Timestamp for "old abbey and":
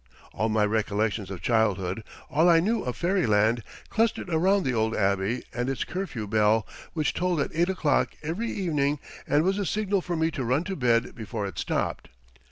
4.73-5.69